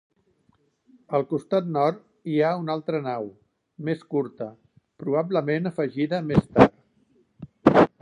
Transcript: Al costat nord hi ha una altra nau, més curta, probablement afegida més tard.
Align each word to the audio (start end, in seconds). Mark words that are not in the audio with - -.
Al 1.17 1.25
costat 1.33 1.67
nord 1.75 1.99
hi 2.31 2.39
ha 2.47 2.55
una 2.63 2.73
altra 2.77 3.03
nau, 3.09 3.29
més 3.91 4.03
curta, 4.15 4.51
probablement 5.05 5.75
afegida 5.75 6.27
més 6.33 6.53
tard. 6.59 7.91